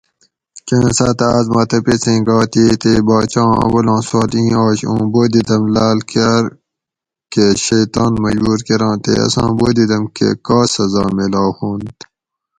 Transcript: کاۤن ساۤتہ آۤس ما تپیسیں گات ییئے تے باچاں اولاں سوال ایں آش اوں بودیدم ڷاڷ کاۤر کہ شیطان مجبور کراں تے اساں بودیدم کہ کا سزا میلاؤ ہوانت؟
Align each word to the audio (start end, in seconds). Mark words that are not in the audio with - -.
کاۤن 0.67 0.85
ساۤتہ 0.97 1.25
آۤس 1.35 1.47
ما 1.53 1.61
تپیسیں 1.69 2.21
گات 2.27 2.51
ییئے 2.57 2.75
تے 2.81 2.91
باچاں 3.07 3.51
اولاں 3.63 4.01
سوال 4.07 4.31
ایں 4.37 4.53
آش 4.65 4.79
اوں 4.89 5.03
بودیدم 5.11 5.63
ڷاڷ 5.73 5.99
کاۤر 6.11 6.43
کہ 7.31 7.45
شیطان 7.65 8.11
مجبور 8.23 8.59
کراں 8.67 8.95
تے 9.03 9.13
اساں 9.25 9.49
بودیدم 9.57 10.03
کہ 10.15 10.27
کا 10.45 10.59
سزا 10.73 11.03
میلاؤ 11.15 11.51
ہوانت؟ 11.57 11.97